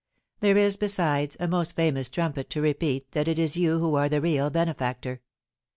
[0.39, 4.09] There is, besides, a most famous trumpet to repeat that it is you who are
[4.09, 5.21] the real benefactor.